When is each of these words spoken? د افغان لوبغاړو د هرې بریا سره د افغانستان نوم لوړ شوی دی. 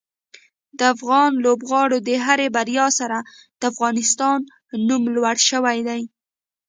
د 0.77 0.79
افغان 0.93 1.31
لوبغاړو 1.45 1.97
د 2.07 2.09
هرې 2.25 2.47
بریا 2.55 2.87
سره 2.99 3.17
د 3.59 3.61
افغانستان 3.71 4.37
نوم 4.87 5.03
لوړ 5.15 5.35
شوی 5.49 5.79
دی. 5.87 6.01